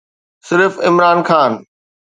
صرف 0.47 0.73
عمران 0.87 1.19
خان. 1.27 1.53